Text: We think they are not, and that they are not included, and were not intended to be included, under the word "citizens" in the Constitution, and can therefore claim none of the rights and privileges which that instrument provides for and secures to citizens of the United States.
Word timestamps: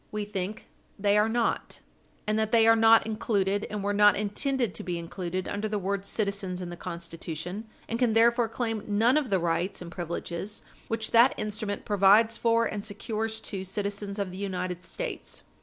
We 0.11 0.25
think 0.25 0.67
they 0.97 1.15
are 1.15 1.29
not, 1.29 1.79
and 2.25 2.39
that 2.39 2.51
they 2.51 2.65
are 2.65 2.75
not 2.75 3.05
included, 3.05 3.67
and 3.69 3.83
were 3.83 3.93
not 3.93 4.15
intended 4.15 4.73
to 4.73 4.83
be 4.83 4.97
included, 4.97 5.47
under 5.47 5.67
the 5.67 5.77
word 5.77 6.07
"citizens" 6.07 6.59
in 6.59 6.71
the 6.71 6.75
Constitution, 6.75 7.67
and 7.87 7.99
can 7.99 8.13
therefore 8.13 8.49
claim 8.49 8.83
none 8.87 9.15
of 9.15 9.29
the 9.29 9.37
rights 9.37 9.79
and 9.79 9.91
privileges 9.91 10.63
which 10.87 11.11
that 11.11 11.35
instrument 11.37 11.85
provides 11.85 12.35
for 12.35 12.65
and 12.65 12.83
secures 12.83 13.39
to 13.41 13.63
citizens 13.63 14.17
of 14.17 14.31
the 14.31 14.37
United 14.37 14.81
States. 14.81 15.43